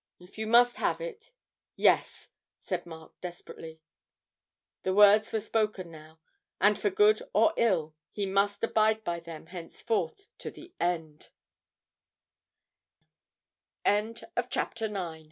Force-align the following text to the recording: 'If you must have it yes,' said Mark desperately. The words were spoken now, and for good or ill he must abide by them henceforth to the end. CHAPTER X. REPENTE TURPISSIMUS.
'If 0.17 0.35
you 0.39 0.47
must 0.47 0.77
have 0.77 0.99
it 0.99 1.29
yes,' 1.75 2.31
said 2.59 2.87
Mark 2.87 3.11
desperately. 3.21 3.83
The 4.81 4.95
words 4.95 5.31
were 5.31 5.39
spoken 5.39 5.91
now, 5.91 6.19
and 6.59 6.79
for 6.79 6.89
good 6.89 7.21
or 7.35 7.53
ill 7.55 7.93
he 8.11 8.25
must 8.25 8.63
abide 8.63 9.03
by 9.03 9.19
them 9.19 9.45
henceforth 9.45 10.27
to 10.39 10.49
the 10.49 10.73
end. 10.79 11.29
CHAPTER 13.85 13.85
X. 13.85 14.27
REPENTE 14.33 14.49
TURPISSIMUS. 14.51 15.19